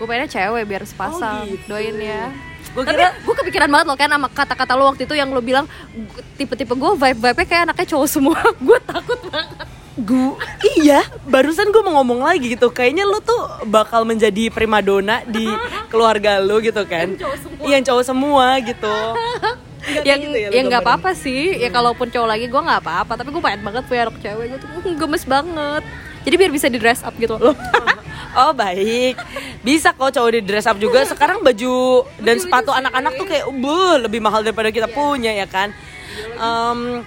Gue 0.00 0.06
pengennya 0.08 0.30
cewek 0.32 0.62
biar 0.66 0.82
sepasang 0.82 1.46
oh, 1.46 1.50
gitu. 1.50 1.64
doain 1.70 1.96
ya. 1.96 2.34
Gue 2.70 2.84
kira 2.86 3.14
gue 3.14 3.34
kepikiran 3.34 3.68
banget 3.70 3.86
loh 3.86 3.98
kan 3.98 4.10
sama 4.10 4.28
kata-kata 4.30 4.72
lo 4.74 4.90
waktu 4.90 5.02
itu 5.06 5.14
yang 5.14 5.30
lo 5.30 5.42
bilang 5.42 5.66
tipe-tipe 6.34 6.74
gue 6.74 6.90
vibe-vibe 6.98 7.42
kayak 7.46 7.62
anaknya 7.70 7.86
cowok 7.94 8.08
semua. 8.10 8.38
Gue 8.66 8.78
takut 8.82 9.18
banget 9.30 9.79
gue 9.98 10.38
iya 10.78 11.02
barusan 11.26 11.74
gue 11.74 11.82
mau 11.82 12.00
ngomong 12.00 12.22
lagi 12.22 12.54
gitu. 12.54 12.70
Kayaknya 12.70 13.04
lo 13.08 13.18
tuh 13.18 13.66
bakal 13.66 14.06
menjadi 14.06 14.48
primadona 14.52 15.26
di 15.26 15.50
keluarga 15.90 16.38
lo 16.38 16.62
gitu 16.62 16.86
kan. 16.86 17.18
Yang 17.66 17.82
cowok 17.90 18.04
semua. 18.06 18.46
Gitu. 18.62 18.96
Gak 19.80 20.04
yang 20.04 20.20
gitu 20.20 20.36
ya, 20.36 20.48
yang 20.52 20.68
nggak 20.68 20.84
apa-apa 20.84 21.16
sih. 21.16 21.56
Ya 21.56 21.56
hmm. 21.56 21.64
ya 21.66 21.68
kalaupun 21.72 22.06
cowok 22.12 22.28
lagi 22.28 22.46
gue 22.46 22.60
nggak 22.60 22.80
apa-apa. 22.84 23.12
Tapi 23.18 23.28
gue 23.32 23.42
pengen 23.42 23.62
banget 23.66 23.82
punya 23.88 24.02
anak 24.06 24.16
cewek 24.22 24.44
gue 24.54 24.58
tuh 24.60 24.68
gemes 24.94 25.24
banget. 25.26 25.82
Jadi 26.20 26.34
biar 26.36 26.52
bisa 26.52 26.66
di 26.68 26.78
dress 26.78 27.00
up 27.02 27.14
gitu. 27.18 27.36
Loh. 27.40 27.56
Oh 28.30 28.54
baik. 28.54 29.18
Bisa 29.66 29.90
kok 29.90 30.14
cowok 30.14 30.38
di 30.38 30.40
dress 30.46 30.70
up 30.70 30.78
juga. 30.78 31.02
Sekarang 31.02 31.42
baju 31.42 32.06
dan 32.22 32.38
sepatu 32.38 32.70
anak-anak 32.70 33.18
tuh 33.18 33.26
kayak 33.26 33.42
uh, 33.50 34.06
lebih 34.06 34.22
mahal 34.22 34.46
daripada 34.46 34.70
kita 34.70 34.86
yeah. 34.86 34.94
punya 34.94 35.32
ya 35.34 35.50
kan? 35.50 35.74
Um, 36.38 37.02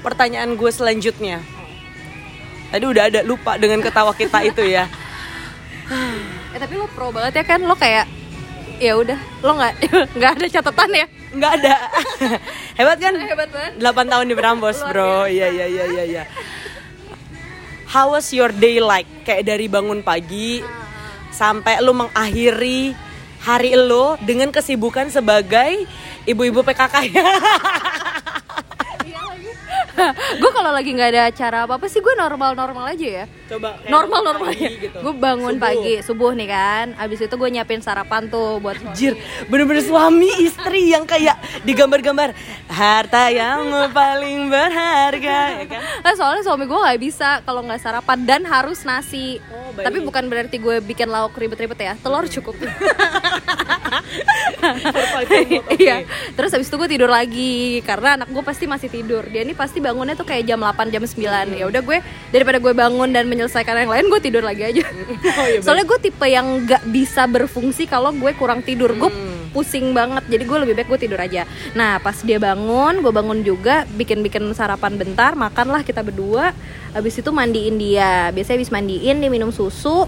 pertanyaan 0.00 0.56
gue 0.56 0.70
selanjutnya 0.72 1.44
Tadi 2.72 2.84
udah 2.88 3.04
ada 3.12 3.20
lupa 3.20 3.60
dengan 3.60 3.84
ketawa 3.84 4.16
kita 4.16 4.40
itu 4.48 4.64
ya. 4.64 4.88
eh 6.52 6.58
tapi 6.58 6.80
lo 6.80 6.88
pro 6.88 7.12
banget 7.12 7.44
ya 7.44 7.44
kan? 7.44 7.60
Lo 7.60 7.76
kayak 7.76 8.08
ya 8.80 8.96
udah 8.96 9.18
lo 9.44 9.52
nggak 9.60 9.72
nggak 10.16 10.30
ada 10.40 10.46
catatan 10.48 10.90
ya? 10.96 11.06
Nggak 11.36 11.52
ada. 11.60 11.74
Hebat 12.80 12.96
kan? 12.96 13.14
Hebat 13.20 13.48
banget. 13.52 13.72
8 13.76 14.12
tahun 14.12 14.24
di 14.24 14.34
Brambos 14.34 14.78
bro. 14.88 15.28
iya 15.28 15.52
iya 15.52 15.66
iya 15.68 15.84
iya 15.84 16.04
ya. 16.08 16.24
how 17.92 18.08
was 18.16 18.32
your 18.32 18.48
day 18.48 18.80
like? 18.80 19.04
Kayak 19.28 19.52
dari 19.52 19.68
bangun 19.68 20.00
pagi 20.00 20.64
sampai 21.28 21.76
lo 21.84 21.92
mengakhiri 21.92 22.96
hari 23.42 23.76
lo 23.76 24.16
dengan 24.22 24.48
kesibukan 24.48 25.12
sebagai 25.12 25.84
ibu-ibu 26.24 26.62
PKK 26.62 26.94
ya 27.10 27.20
gue 30.40 30.50
kalau 30.52 30.70
lagi 30.72 30.90
nggak 30.92 31.10
ada 31.12 31.22
acara 31.28 31.58
apa 31.68 31.76
apa 31.76 31.86
sih 31.88 32.00
gue 32.00 32.14
normal 32.16 32.56
normal 32.56 32.84
aja 32.92 33.06
ya. 33.22 33.24
Coba 33.48 33.76
normal 33.86 34.20
normal 34.24 34.46
aja 34.56 34.68
gitu. 34.68 34.98
gue 34.98 35.14
bangun 35.14 35.54
subuh. 35.56 35.66
pagi 35.66 35.94
subuh 36.00 36.32
nih 36.32 36.48
kan. 36.48 36.86
Abis 36.96 37.18
itu 37.24 37.34
gue 37.34 37.48
nyiapin 37.52 37.80
sarapan 37.84 38.26
tuh 38.28 38.58
buat 38.58 38.78
jir 38.96 39.16
bener-bener 39.46 39.84
suami 39.84 40.30
istri 40.42 40.92
yang 40.92 41.04
kayak 41.04 41.36
digambar-gambar 41.66 42.32
harta 42.70 43.28
yang 43.28 43.92
paling 43.92 44.48
berharga 44.48 45.40
ya 45.60 45.66
kan? 45.68 45.80
Nah, 46.02 46.12
soalnya 46.18 46.42
suami 46.44 46.64
gue 46.64 46.78
nggak 46.78 47.00
bisa 47.00 47.40
kalau 47.44 47.64
nggak 47.64 47.80
sarapan 47.82 48.18
dan 48.24 48.42
harus 48.48 48.84
nasi. 48.84 49.38
Oh, 49.52 49.76
tapi 49.76 50.00
bukan 50.00 50.28
berarti 50.28 50.56
gue 50.60 50.80
bikin 50.84 51.08
lauk 51.08 51.36
ribet-ribet 51.36 51.78
ya. 51.80 51.94
Telur 52.00 52.24
cukup 52.28 52.54
iya. 55.76 55.96
Terus 56.32 56.50
habis 56.54 56.68
itu 56.68 56.76
gue 56.78 56.88
tidur 56.88 57.10
lagi 57.10 57.82
karena 57.84 58.20
anak 58.20 58.28
gue 58.32 58.42
pasti 58.44 58.64
masih 58.64 58.88
tidur. 58.88 59.26
Dia 59.28 59.44
ini 59.44 59.52
pasti 59.52 59.78
bangunnya 59.82 60.16
tuh 60.16 60.24
kayak 60.24 60.48
jam 60.48 60.60
8 60.60 60.92
jam 60.92 61.02
9 61.04 61.12
hmm. 61.12 61.58
ya 61.58 61.64
udah 61.68 61.82
gue 61.84 61.98
daripada 62.32 62.58
gue 62.62 62.72
bangun 62.72 63.08
dan 63.12 63.24
menyelesaikan 63.28 63.84
yang 63.84 63.92
lain 63.92 64.06
gue 64.08 64.20
tidur 64.22 64.42
lagi 64.44 64.62
aja. 64.64 64.84
Oh, 65.32 65.48
iya, 65.48 65.64
soalnya 65.64 65.88
gue 65.88 65.98
tipe 66.02 66.26
yang 66.28 66.68
gak 66.68 66.84
bisa 66.92 67.24
berfungsi 67.24 67.88
kalau 67.88 68.12
gue 68.12 68.32
kurang 68.36 68.60
tidur. 68.60 68.92
Gue 68.94 69.08
hmm. 69.08 69.54
pusing 69.56 69.92
banget 69.92 70.24
jadi 70.28 70.44
gue 70.44 70.58
lebih 70.66 70.74
baik 70.76 70.88
gue 70.92 71.00
tidur 71.08 71.20
aja. 71.20 71.48
Nah 71.72 71.98
pas 72.00 72.16
dia 72.20 72.36
bangun 72.36 73.00
gue 73.00 73.12
bangun 73.12 73.40
juga 73.40 73.88
bikin 73.96 74.20
bikin 74.20 74.44
sarapan 74.52 74.96
bentar 74.96 75.32
makanlah 75.36 75.84
kita 75.84 76.04
berdua. 76.04 76.52
Habis 76.92 77.20
itu 77.24 77.30
mandiin 77.32 77.80
dia. 77.80 78.28
Biasanya 78.30 78.56
habis 78.60 78.72
mandiin 78.72 79.16
dia 79.20 79.30
minum 79.32 79.50
susu. 79.50 80.04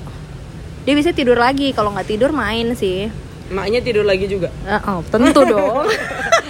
Dia 0.85 0.93
bisa 0.93 1.17
tidur 1.17 1.41
lagi. 1.41 1.73
Kalau 1.73 1.93
nggak 1.97 2.09
tidur 2.09 2.31
main 2.31 2.77
sih 2.77 3.24
maknya 3.53 3.81
tidur 3.85 4.05
lagi 4.07 4.29
juga? 4.31 4.49
Uh, 4.65 4.77
oh 4.89 4.99
tentu 5.09 5.41
dong. 5.45 5.85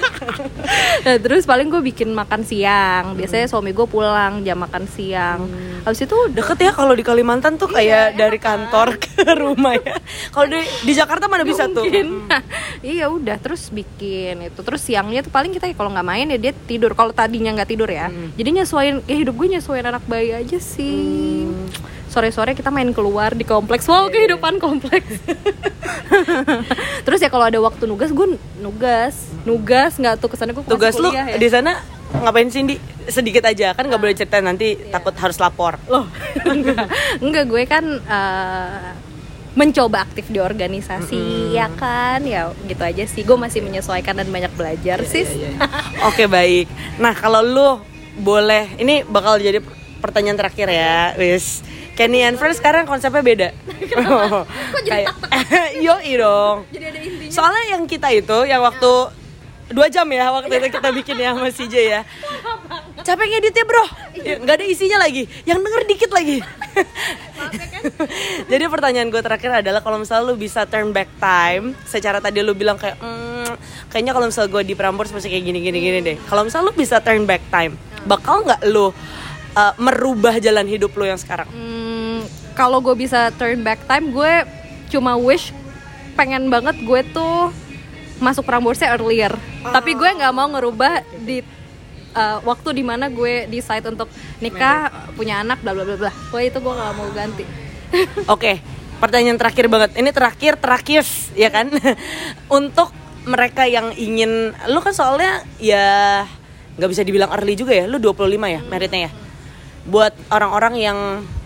Nah, 1.04 1.20
terus 1.20 1.44
paling 1.44 1.68
gue 1.68 1.84
bikin 1.84 2.16
makan 2.16 2.48
siang. 2.48 3.12
Biasanya 3.12 3.44
suami 3.44 3.76
gue 3.76 3.84
pulang 3.84 4.40
jam 4.40 4.56
makan 4.56 4.88
siang. 4.88 5.44
Hmm. 5.44 5.72
habis 5.84 6.00
itu 6.00 6.16
deket 6.32 6.64
ya 6.64 6.72
kalau 6.72 6.96
di 6.96 7.04
Kalimantan 7.04 7.60
tuh 7.60 7.68
kayak 7.68 8.16
iya, 8.16 8.16
dari 8.16 8.40
kantor 8.40 8.96
ke 8.96 9.20
rumah 9.44 9.76
ya. 9.76 10.00
Kalau 10.32 10.48
di 10.48 10.64
di 10.64 10.92
Jakarta 10.96 11.28
mana 11.28 11.44
bisa 11.44 11.68
tuh? 11.68 11.84
Hmm. 11.84 12.24
iya 12.96 13.12
udah 13.12 13.36
terus 13.36 13.68
bikin 13.68 14.48
itu. 14.48 14.64
Terus 14.64 14.80
siangnya 14.80 15.20
tuh 15.20 15.28
paling 15.28 15.52
kita 15.52 15.68
kalau 15.76 15.92
nggak 15.92 16.08
main 16.08 16.32
ya 16.32 16.38
dia 16.40 16.52
tidur. 16.56 16.96
Kalau 16.96 17.12
tadinya 17.12 17.52
nggak 17.52 17.68
tidur 17.68 17.90
ya 17.90 18.08
hmm. 18.08 18.32
jadi 18.38 18.64
nyesuaiin 18.64 18.96
ya 19.04 19.16
hidup 19.20 19.34
gue 19.36 19.48
nyesuaiin 19.60 19.84
anak 19.84 20.04
bayi 20.08 20.32
aja 20.32 20.56
sih. 20.56 21.44
Hmm 21.52 21.92
sore-sore 22.14 22.54
kita 22.54 22.70
main 22.70 22.94
keluar 22.94 23.34
di 23.34 23.42
kompleks 23.42 23.90
wow 23.90 24.06
iya, 24.06 24.06
iya, 24.06 24.12
kehidupan 24.14 24.54
iya. 24.54 24.62
kompleks 24.62 25.10
terus 27.06 27.18
ya 27.18 27.26
kalau 27.26 27.50
ada 27.50 27.58
waktu 27.58 27.90
nugas 27.90 28.14
gue 28.14 28.38
nugas 28.62 29.14
nugas 29.42 29.98
nggak 29.98 30.22
tuh 30.22 30.30
ke 30.30 30.36
sana 30.38 30.54
gue 30.54 30.62
tugas 30.62 30.94
lu 30.94 31.10
ya. 31.10 31.34
di 31.34 31.48
sana 31.50 31.82
ngapain 32.14 32.46
sih 32.46 32.62
di 32.62 32.78
sedikit 33.10 33.50
aja 33.50 33.74
kan 33.74 33.90
nggak 33.90 33.98
boleh 33.98 34.14
cerita 34.14 34.38
nanti 34.38 34.78
yeah. 34.78 34.94
takut 34.94 35.12
harus 35.18 35.34
lapor 35.42 35.74
loh 35.90 36.06
enggak 36.54 36.86
enggak 37.18 37.44
gue 37.50 37.62
kan 37.66 37.84
uh, 38.06 38.94
mencoba 39.58 40.06
aktif 40.06 40.30
di 40.30 40.38
organisasi 40.38 41.18
mm 41.18 41.26
-hmm. 41.50 41.54
ya 41.58 41.66
kan 41.74 42.22
ya 42.22 42.54
gitu 42.66 42.82
aja 42.82 43.04
sih 43.10 43.26
gue 43.26 43.38
masih 43.38 43.62
menyesuaikan 43.66 44.14
dan 44.14 44.30
banyak 44.30 44.54
belajar 44.54 45.02
yeah, 45.02 45.10
sih 45.10 45.26
yeah, 45.26 45.58
yeah. 45.58 46.06
oke 46.06 46.14
okay, 46.14 46.30
baik 46.30 46.70
nah 47.02 47.10
kalau 47.10 47.42
lu 47.42 47.68
boleh 48.14 48.78
ini 48.78 49.02
bakal 49.02 49.42
jadi 49.42 49.58
pertanyaan 50.04 50.36
terakhir 50.36 50.68
ya 50.68 51.16
wis 51.16 51.64
Kenny 51.96 52.26
and 52.26 52.36
Friends 52.36 52.58
sekarang 52.58 52.90
konsepnya 52.90 53.22
beda. 53.22 53.48
Kok 54.74 54.82
jadi 54.82 55.06
kayak 55.06 55.14
yo 55.86 55.94
dong. 56.18 56.56
Jadi 56.74 56.84
ada 56.90 56.98
intinya. 56.98 57.30
Soalnya 57.30 57.62
yang 57.70 57.82
kita 57.86 58.10
itu 58.10 58.38
yang 58.50 58.60
waktu 58.66 58.92
dua 59.70 59.86
jam 59.88 60.04
ya 60.12 60.28
waktu 60.28 60.60
itu 60.60 60.68
kita 60.74 60.88
bikin 60.90 61.16
ya 61.22 61.32
sama 61.32 61.48
CJ 61.54 61.74
ya. 61.86 62.00
Capek 63.04 63.26
ngeditnya 63.30 63.64
bro, 63.68 63.84
ya, 64.16 64.34
nggak 64.42 64.56
ada 64.58 64.66
isinya 64.66 64.98
lagi. 65.06 65.30
Yang 65.46 65.58
denger 65.62 65.82
dikit 65.86 66.10
lagi. 66.10 66.42
Kan? 66.42 67.82
Jadi 68.50 68.64
pertanyaan 68.66 69.08
gue 69.12 69.22
terakhir 69.22 69.50
adalah 69.62 69.80
kalau 69.84 70.02
misalnya 70.02 70.32
lu 70.32 70.34
bisa 70.34 70.66
turn 70.66 70.90
back 70.90 71.08
time, 71.20 71.76
secara 71.84 72.18
tadi 72.18 72.40
lu 72.40 72.56
bilang 72.56 72.80
kayak, 72.80 72.96
mm, 72.98 73.54
kayaknya 73.92 74.16
kalau 74.16 74.26
misalnya 74.28 74.50
gue 74.50 74.62
di 74.66 74.74
Prambors 74.74 75.12
masih 75.12 75.30
kayak 75.30 75.44
gini 75.46 75.58
gini 75.62 75.78
gini 75.78 75.98
deh. 76.00 76.16
Kalau 76.26 76.42
misalnya 76.48 76.72
lu 76.72 76.74
bisa 76.74 76.96
turn 77.04 77.28
back 77.28 77.44
time, 77.52 77.76
bakal 78.08 78.40
nggak 78.42 78.64
lu 78.66 78.90
uh, 79.54 79.74
merubah 79.78 80.36
jalan 80.42 80.66
hidup 80.66 80.92
lu 80.94 81.06
yang 81.08 81.18
sekarang? 81.18 81.46
Hmm 81.48 81.94
kalau 82.54 82.78
gue 82.78 82.94
bisa 82.94 83.34
turn 83.34 83.66
back 83.66 83.82
time 83.84 84.14
gue 84.14 84.32
cuma 84.88 85.18
wish 85.18 85.50
pengen 86.14 86.46
banget 86.48 86.78
gue 86.86 87.00
tuh 87.10 87.50
masuk 88.22 88.46
Prambors 88.46 88.80
earlier 88.80 89.34
tapi 89.74 89.98
gue 89.98 90.06
nggak 90.06 90.30
mau 90.30 90.46
ngerubah 90.46 91.02
di 91.26 91.42
uh, 92.14 92.38
waktu 92.46 92.78
di 92.78 92.86
mana 92.86 93.10
gue 93.10 93.50
decide 93.50 93.82
untuk 93.90 94.06
nikah 94.38 95.10
punya 95.18 95.42
anak 95.42 95.58
bla 95.60 95.74
bla 95.74 95.82
bla 95.82 95.98
bla 95.98 96.12
Pokoknya 96.30 96.46
itu 96.54 96.58
gue 96.62 96.74
nggak 96.78 96.94
mau 96.94 97.08
ganti 97.10 97.44
Oke, 98.34 98.58
pertanyaan 98.98 99.38
terakhir 99.38 99.70
banget. 99.70 99.94
Ini 99.94 100.10
terakhir 100.10 100.58
terakhir 100.58 101.06
ya 101.38 101.46
kan? 101.46 101.70
Untuk 102.58 102.90
mereka 103.22 103.70
yang 103.70 103.94
ingin 103.94 104.50
lu 104.66 104.82
kan 104.82 104.90
soalnya 104.90 105.46
ya 105.62 106.26
nggak 106.74 106.90
bisa 106.90 107.06
dibilang 107.06 107.30
early 107.30 107.54
juga 107.54 107.70
ya. 107.70 107.86
Lu 107.86 108.02
25 108.02 108.34
ya 108.50 108.66
meritnya 108.66 109.06
ya. 109.06 109.10
Buat 109.84 110.16
orang-orang 110.32 110.74
yang 110.80 110.98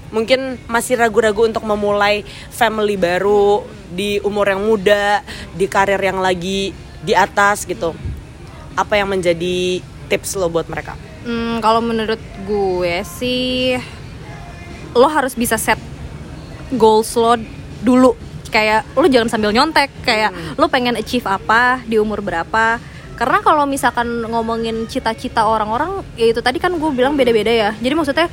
mungkin 0.09 0.57
masih 0.71 0.97
ragu-ragu 0.97 1.45
untuk 1.45 1.65
memulai 1.65 2.25
family 2.49 2.97
baru 2.97 3.65
di 3.93 4.21
umur 4.25 4.49
yang 4.49 4.63
muda, 4.65 5.21
di 5.57 5.69
karir 5.69 6.01
yang 6.01 6.21
lagi 6.21 6.73
di 7.03 7.13
atas 7.13 7.69
gitu. 7.69 7.93
Apa 8.79 8.97
yang 8.97 9.11
menjadi 9.11 9.83
tips 10.09 10.39
lo 10.39 10.49
buat 10.49 10.71
mereka? 10.71 10.97
Hmm, 11.27 11.61
kalau 11.61 11.83
menurut 11.83 12.21
gue 12.47 13.05
sih 13.05 13.77
lo 14.97 15.09
harus 15.11 15.37
bisa 15.37 15.61
set 15.61 15.77
goals 16.73 17.13
lo 17.17 17.37
dulu 17.85 18.17
kayak 18.49 18.85
lo 18.97 19.05
jangan 19.05 19.29
sambil 19.29 19.53
nyontek 19.53 19.93
kayak 20.03 20.33
lo 20.57 20.73
pengen 20.73 20.97
achieve 20.97 21.29
apa 21.29 21.85
di 21.85 22.01
umur 22.01 22.25
berapa 22.25 22.81
karena 23.19 23.43
kalau 23.43 23.67
misalkan 23.67 24.07
ngomongin 24.31 24.87
cita-cita 24.87 25.43
orang-orang 25.43 26.07
ya 26.15 26.31
itu 26.31 26.39
tadi 26.39 26.63
kan 26.63 26.71
gue 26.71 26.91
bilang 26.95 27.19
beda-beda 27.19 27.51
ya. 27.51 27.71
Jadi 27.75 27.95
maksudnya 27.99 28.31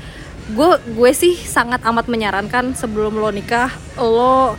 gue 0.54 0.70
gue 0.94 1.12
sih 1.18 1.34
sangat 1.34 1.82
amat 1.82 2.06
menyarankan 2.06 2.78
sebelum 2.78 3.18
lo 3.18 3.34
nikah 3.34 3.74
lo 3.98 4.54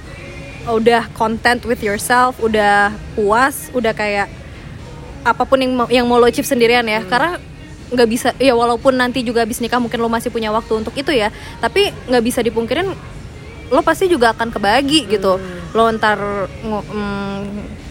udah 0.67 1.07
content 1.15 1.63
with 1.63 1.79
yourself 1.79 2.35
udah 2.43 2.91
puas 3.15 3.71
udah 3.71 3.95
kayak 3.95 4.27
apa 5.23 5.47
pun 5.47 5.63
yang 5.63 5.73
mau- 5.79 5.91
yang 5.95 6.07
mau 6.11 6.19
lo 6.19 6.27
achieve 6.27 6.51
sendirian 6.51 6.83
ya. 6.83 7.07
Karena 7.07 7.39
nggak 7.87 8.09
bisa 8.11 8.35
ya 8.43 8.51
walaupun 8.59 8.99
nanti 8.99 9.23
juga 9.23 9.47
habis 9.47 9.63
nikah 9.63 9.79
mungkin 9.79 10.03
lo 10.03 10.11
masih 10.11 10.35
punya 10.35 10.51
waktu 10.51 10.75
untuk 10.75 10.99
itu 10.99 11.15
ya. 11.15 11.31
Tapi 11.63 11.95
nggak 12.11 12.25
bisa 12.27 12.43
dipungkirin 12.43 12.91
lo 13.71 13.81
pasti 13.87 14.11
juga 14.11 14.35
akan 14.35 14.51
kebagi 14.51 15.07
gitu 15.07 15.39
lo 15.77 15.93
ntar 15.93 16.17
mm, 16.65 17.43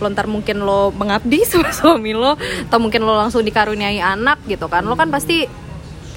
lo 0.01 0.07
ntar 0.09 0.25
mungkin 0.25 0.65
lo 0.65 0.89
mengabdi 0.89 1.45
sama 1.49 1.69
suami 1.69 2.17
lo 2.17 2.33
atau 2.35 2.79
mungkin 2.81 3.05
lo 3.05 3.13
langsung 3.13 3.45
dikaruniai 3.45 4.01
anak 4.01 4.41
gitu 4.49 4.65
kan. 4.65 4.81
Lo 4.81 4.97
kan 4.97 5.13
pasti 5.13 5.45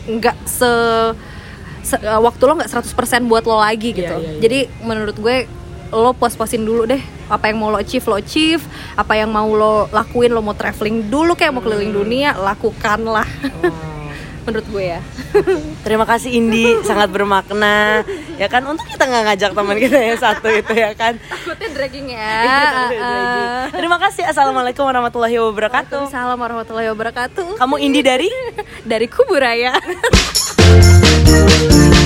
nggak 0.09 0.37
se, 0.49 0.71
se- 1.85 2.01
eh, 2.01 2.17
waktu 2.17 2.43
lo 2.43 2.57
nggak 2.57 2.73
100% 2.73 2.89
buat 3.29 3.45
lo 3.45 3.61
lagi 3.61 3.93
gitu. 3.93 4.09
Iya, 4.09 4.25
iya, 4.25 4.31
iya. 4.33 4.41
jadi 4.41 4.59
menurut 4.81 5.17
gue 5.21 5.37
lo 5.89 6.13
puas-puasin 6.13 6.61
dulu 6.61 6.85
deh 6.85 7.01
apa 7.29 7.49
yang 7.49 7.61
mau 7.61 7.69
lo 7.69 7.77
achieve 7.77 8.09
lo 8.09 8.17
achieve. 8.17 8.65
Apa 8.97 9.21
yang 9.21 9.29
mau 9.29 9.49
lo 9.53 9.87
lakuin 9.89 10.33
lo 10.33 10.41
mau 10.41 10.57
traveling 10.57 11.07
dulu 11.07 11.37
kayak 11.37 11.53
mau 11.53 11.61
keliling 11.61 11.93
dunia 11.93 12.33
lakukanlah. 12.33 13.29
Menurut 14.49 14.65
gue 14.73 14.85
ya. 14.97 15.01
Terima 15.85 16.09
kasih 16.09 16.33
Indi, 16.33 16.77
sangat 16.89 17.13
bermakna. 17.13 18.01
Ya 18.39 18.47
kan 18.47 18.63
untuk 18.65 18.87
kita 18.87 19.03
nggak 19.03 19.25
ngajak 19.27 19.51
teman 19.51 19.77
kita 19.77 19.99
yang 19.99 20.17
satu 20.17 20.47
itu 20.47 20.71
ya 20.71 20.95
kan. 20.95 21.19
takutnya 21.19 21.69
dragging 21.75 22.07
ya 22.15 22.31
Iya, 22.39 22.63
Terima 23.75 23.99
kasih. 23.99 24.23
Assalamualaikum 24.25 24.87
warahmatullahi 24.87 25.37
wabarakatuh. 25.37 26.07
Waalaikumsalam 26.07 26.39
warahmatullahi 26.39 26.89
wabarakatuh 26.95 27.59
Kamu 27.59 27.77
Indi 27.83 28.01
dari 28.01 28.31
dari 28.91 29.07
Kuburaya 29.11 29.75